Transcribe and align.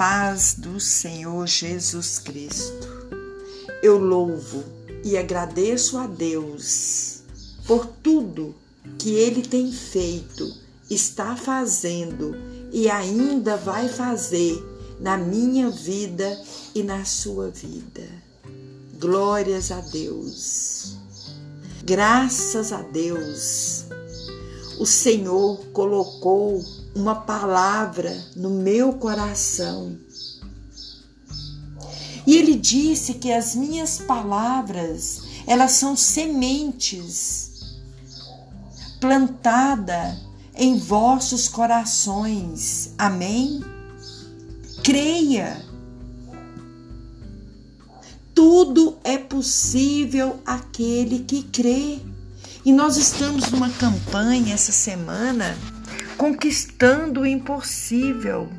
paz 0.00 0.54
do 0.56 0.80
Senhor 0.80 1.46
Jesus 1.46 2.18
Cristo. 2.18 2.88
Eu 3.82 3.98
louvo 3.98 4.64
e 5.04 5.18
agradeço 5.18 5.98
a 5.98 6.06
Deus 6.06 7.20
por 7.66 7.84
tudo 8.02 8.54
que 8.98 9.10
Ele 9.10 9.42
tem 9.42 9.70
feito, 9.70 10.56
está 10.88 11.36
fazendo 11.36 12.34
e 12.72 12.88
ainda 12.88 13.58
vai 13.58 13.90
fazer 13.90 14.58
na 14.98 15.18
minha 15.18 15.68
vida 15.68 16.34
e 16.74 16.82
na 16.82 17.04
sua 17.04 17.50
vida. 17.50 18.08
Glórias 18.98 19.70
a 19.70 19.82
Deus. 19.82 20.96
Graças 21.84 22.72
a 22.72 22.80
Deus. 22.80 23.84
O 24.78 24.86
Senhor 24.86 25.58
colocou 25.74 26.64
uma 26.94 27.14
palavra 27.14 28.16
no 28.34 28.50
meu 28.50 28.94
coração. 28.94 29.96
E 32.26 32.36
ele 32.36 32.54
disse 32.54 33.14
que 33.14 33.32
as 33.32 33.54
minhas 33.54 33.98
palavras, 33.98 35.22
elas 35.46 35.72
são 35.72 35.96
sementes 35.96 37.50
plantada 39.00 40.18
em 40.54 40.78
vossos 40.78 41.48
corações. 41.48 42.94
Amém? 42.98 43.64
Creia. 44.84 45.64
Tudo 48.34 48.98
é 49.02 49.16
possível 49.16 50.40
aquele 50.44 51.20
que 51.20 51.42
crê. 51.42 51.98
E 52.64 52.72
nós 52.72 52.98
estamos 52.98 53.50
numa 53.50 53.70
campanha 53.70 54.54
essa 54.54 54.70
semana 54.70 55.56
conquistando 56.20 57.22
o 57.22 57.26
impossível. 57.26 58.52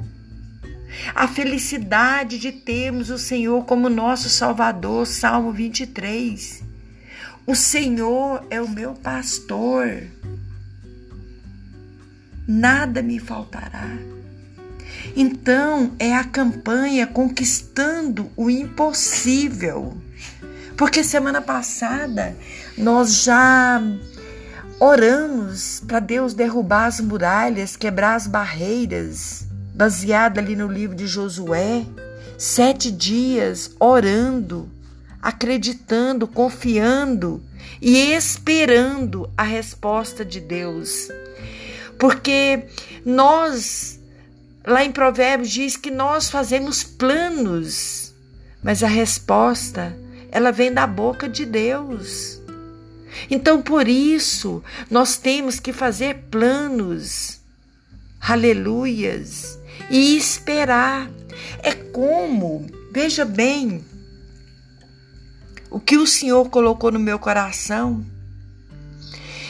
A 1.14 1.28
felicidade 1.28 2.40
de 2.40 2.52
termos 2.52 3.12
o 3.12 3.20
Senhor 3.20 3.66
como 3.66 3.88
nosso 3.88 4.30
Salvador, 4.30 5.06
Salmo 5.06 5.52
23. 5.52 6.64
O 7.45 7.53
Senhor 7.53 8.44
é 8.50 8.59
o 8.59 8.68
meu 8.68 8.95
pastor, 8.95 10.02
nada 12.48 13.03
me 13.03 13.20
faltará. 13.20 13.96
Então, 15.16 15.92
é 16.00 16.16
a 16.16 16.23
campanha 16.23 17.06
conquistando 17.06 18.31
o 18.36 18.50
impossível. 18.50 20.02
Porque 20.75 21.03
semana 21.03 21.44
passada 21.44 22.36
nós 22.75 23.22
já 23.22 23.80
Oramos 24.84 25.84
para 25.88 26.00
Deus 26.00 26.34
derrubar 26.34 26.88
as 26.88 27.00
muralhas, 27.00 27.76
quebrar 27.76 28.16
as 28.16 28.26
barreiras, 28.26 29.46
baseada 29.76 30.42
ali 30.42 30.56
no 30.56 30.66
livro 30.66 30.96
de 30.96 31.06
Josué. 31.06 31.86
Sete 32.36 32.90
dias 32.90 33.76
orando, 33.80 34.68
acreditando, 35.22 36.28
confiando 36.28 37.44
e 37.80 38.12
esperando 38.12 39.30
a 39.38 39.44
resposta 39.44 40.26
de 40.26 40.40
Deus. 40.40 41.09
Porque 42.00 42.66
nós, 43.06 44.00
lá 44.66 44.84
em 44.84 44.92
Provérbios, 44.92 45.52
diz 45.52 45.78
que 45.78 45.92
nós 45.92 46.28
fazemos 46.28 46.84
planos, 46.84 48.16
mas 48.64 48.82
a 48.82 48.88
resposta, 48.88 49.96
ela 50.32 50.52
vem 50.52 50.74
da 50.74 50.88
boca 50.88 51.30
de 51.30 51.46
Deus. 51.46 52.41
Então, 53.32 53.62
por 53.62 53.88
isso, 53.88 54.62
nós 54.90 55.16
temos 55.16 55.58
que 55.58 55.72
fazer 55.72 56.26
planos, 56.30 57.40
aleluias, 58.20 59.58
e 59.90 60.18
esperar. 60.18 61.10
É 61.64 61.72
como, 61.72 62.68
veja 62.91 63.24
bem, 63.24 63.86
o 65.70 65.80
que 65.80 65.96
o 65.96 66.06
Senhor 66.06 66.50
colocou 66.50 66.91
no 66.91 67.00
meu 67.00 67.18
coração. 67.18 68.06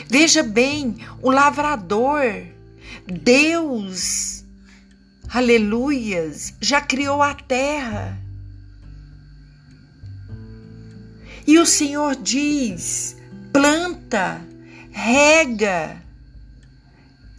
Veja 0.08 0.44
bem, 0.44 0.98
o 1.20 1.32
lavrador, 1.32 2.22
Deus, 3.08 4.44
aleluias, 5.28 6.54
já 6.62 6.82
criou 6.82 7.24
a 7.24 7.34
terra. 7.34 8.16
E 11.48 11.58
o 11.58 11.66
Senhor 11.66 12.16
diz: 12.16 13.20
planta, 13.52 14.42
rega 14.92 16.02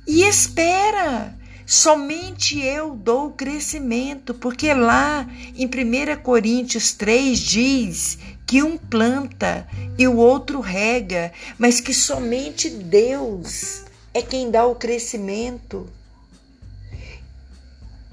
e 0.06 0.22
espera. 0.22 1.36
Somente 1.64 2.60
eu 2.60 2.94
dou 2.94 3.30
crescimento, 3.30 4.34
porque 4.34 4.74
lá 4.74 5.26
em 5.56 5.66
1 5.66 6.22
Coríntios 6.22 6.92
3 6.92 7.38
diz 7.38 8.18
que 8.46 8.62
um 8.62 8.76
planta 8.76 9.66
e 9.96 10.06
o 10.06 10.16
outro 10.16 10.60
rega, 10.60 11.32
mas 11.58 11.80
que 11.80 11.94
somente 11.94 12.68
Deus 12.68 13.84
é 14.12 14.20
quem 14.20 14.50
dá 14.50 14.66
o 14.66 14.74
crescimento. 14.74 15.88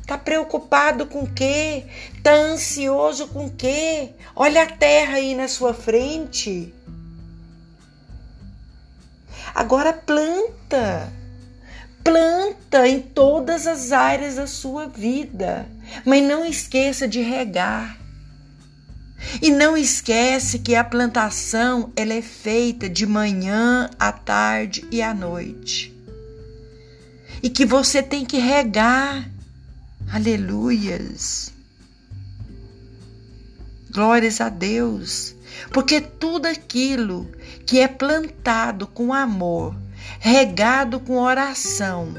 Tá 0.08 0.18
preocupado 0.18 1.06
com 1.06 1.24
o 1.24 1.32
quê? 1.32 1.84
Tá 2.24 2.34
ansioso 2.34 3.28
com 3.28 3.46
o 3.46 3.52
quê? 3.52 4.10
Olha 4.36 4.64
a 4.64 4.66
terra 4.66 5.18
aí 5.18 5.36
na 5.36 5.48
sua 5.48 5.74
frente. 5.74 6.74
Agora 9.54 9.94
planta. 9.94 11.12
Planta 12.04 12.88
em 12.88 13.02
todas 13.02 13.68
as 13.68 13.92
áreas 13.92 14.36
da 14.36 14.48
sua 14.48 14.88
vida, 14.88 15.68
mas 16.06 16.24
não 16.24 16.46
esqueça 16.46 17.08
de 17.08 17.22
regar. 17.22 17.98
E 19.42 19.52
não 19.52 19.76
esquece 19.76 20.60
que 20.60 20.76
a 20.76 20.84
plantação 20.84 21.92
ela 21.96 22.14
é 22.14 22.22
feita 22.22 22.90
de 22.90 23.06
manhã, 23.06 23.90
à 24.00 24.12
tarde 24.12 24.86
e 24.90 25.02
à 25.02 25.14
noite. 25.14 25.94
E 27.44 27.50
que 27.50 27.66
você 27.66 28.02
tem 28.02 28.26
que 28.26 28.38
regar. 28.38 29.30
Aleluias. 30.12 31.59
Glórias 33.92 34.40
a 34.40 34.50
Deus. 34.50 35.36
Porque 35.72 36.00
tudo 36.00 36.46
aquilo 36.46 37.30
que 37.66 37.80
é 37.80 37.88
plantado 37.88 38.88
com 38.88 39.14
amor, 39.14 39.76
regado 40.20 41.00
com 41.00 41.18
oração, 41.18 42.14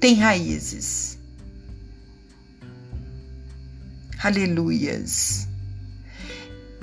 tem 0.00 0.14
raízes. 0.14 1.18
Aleluias. 4.22 5.48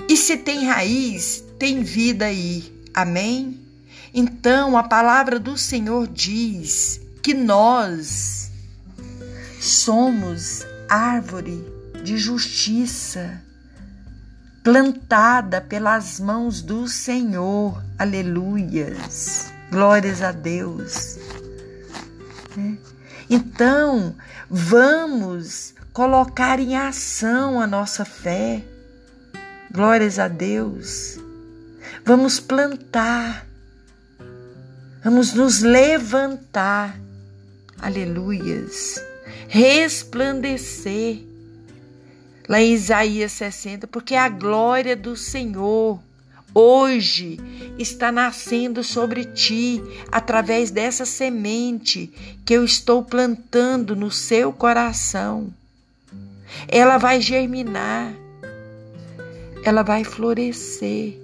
E 0.08 0.16
se 0.16 0.36
tem 0.36 0.66
raiz, 0.66 1.44
tem 1.58 1.82
vida 1.82 2.26
aí. 2.26 2.72
Amém? 2.94 3.60
Então 4.12 4.76
a 4.76 4.82
palavra 4.82 5.38
do 5.38 5.56
Senhor 5.56 6.08
diz 6.08 7.00
que 7.22 7.34
nós 7.34 8.50
somos 9.60 10.64
árvore 10.88 11.77
de 12.02 12.16
justiça 12.16 13.42
plantada 14.62 15.60
pelas 15.60 16.20
mãos 16.20 16.60
do 16.60 16.86
Senhor. 16.86 17.82
Aleluias. 17.98 19.52
Glórias 19.70 20.22
a 20.22 20.32
Deus. 20.32 21.18
É. 22.56 22.76
Então, 23.30 24.14
vamos 24.50 25.74
colocar 25.92 26.58
em 26.58 26.76
ação 26.76 27.60
a 27.60 27.66
nossa 27.66 28.04
fé. 28.04 28.64
Glórias 29.70 30.18
a 30.18 30.28
Deus. 30.28 31.18
Vamos 32.04 32.40
plantar. 32.40 33.46
Vamos 35.02 35.32
nos 35.32 35.60
levantar. 35.60 36.98
Aleluias. 37.80 39.02
Resplandecer 39.48 41.27
lá 42.48 42.60
em 42.60 42.72
Isaías 42.72 43.32
60, 43.32 43.86
porque 43.86 44.14
a 44.14 44.28
glória 44.28 44.96
do 44.96 45.14
Senhor 45.14 46.00
hoje 46.54 47.38
está 47.78 48.10
nascendo 48.10 48.82
sobre 48.82 49.26
ti 49.26 49.82
através 50.10 50.70
dessa 50.70 51.04
semente 51.04 52.10
que 52.46 52.54
eu 52.54 52.64
estou 52.64 53.04
plantando 53.04 53.94
no 53.94 54.10
seu 54.10 54.50
coração. 54.52 55.52
Ela 56.66 56.96
vai 56.96 57.20
germinar, 57.20 58.14
ela 59.62 59.82
vai 59.82 60.02
florescer 60.02 61.18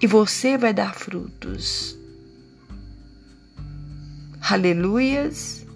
e 0.00 0.06
você 0.06 0.58
vai 0.58 0.74
dar 0.74 0.94
frutos. 0.94 1.96
Aleluias 4.40 5.66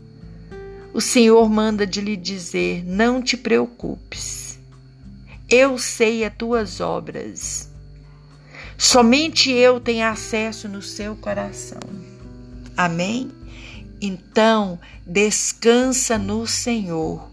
o 0.95 1.01
Senhor 1.01 1.49
manda 1.49 1.87
de 1.87 2.01
lhe 2.01 2.17
dizer: 2.17 2.85
Não 2.85 3.23
te 3.23 3.37
preocupes, 3.37 4.59
eu 5.49 5.79
sei 5.79 6.25
as 6.25 6.35
tuas 6.35 6.81
obras. 6.81 7.71
Somente 8.77 9.51
eu 9.51 9.79
tenho 9.79 10.07
acesso 10.07 10.69
no 10.69 10.83
seu 10.83 11.15
coração. 11.15 11.81
Amém? 12.77 13.31
Então, 14.01 14.79
descansa 15.07 16.19
no 16.19 16.47
Senhor, 16.47 17.31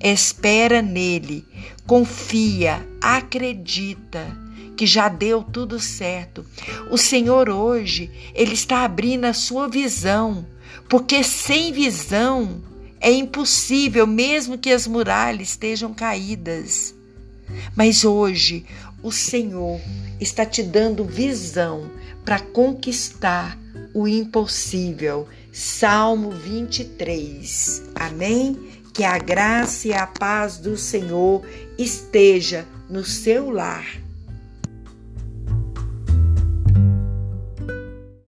espera 0.00 0.80
nele, 0.80 1.44
confia, 1.86 2.86
acredita 3.00 4.26
que 4.76 4.86
já 4.86 5.08
deu 5.08 5.42
tudo 5.42 5.78
certo. 5.78 6.46
O 6.90 6.96
Senhor 6.96 7.50
hoje, 7.50 8.10
ele 8.34 8.54
está 8.54 8.84
abrindo 8.84 9.26
a 9.26 9.32
sua 9.32 9.68
visão, 9.68 10.46
porque 10.88 11.22
sem 11.22 11.72
visão 11.72 12.62
é 13.06 13.12
impossível, 13.12 14.04
mesmo 14.04 14.58
que 14.58 14.68
as 14.68 14.84
muralhas 14.84 15.50
estejam 15.50 15.94
caídas. 15.94 16.92
Mas 17.76 18.04
hoje 18.04 18.66
o 19.00 19.12
Senhor 19.12 19.80
está 20.20 20.44
te 20.44 20.60
dando 20.60 21.04
visão 21.04 21.88
para 22.24 22.40
conquistar 22.40 23.56
o 23.94 24.08
impossível. 24.08 25.28
Salmo 25.52 26.32
23. 26.32 27.84
Amém? 27.94 28.58
Que 28.92 29.04
a 29.04 29.16
graça 29.18 29.86
e 29.86 29.94
a 29.94 30.08
paz 30.08 30.58
do 30.58 30.76
Senhor 30.76 31.46
esteja 31.78 32.66
no 32.90 33.04
seu 33.04 33.50
lar 33.50 33.86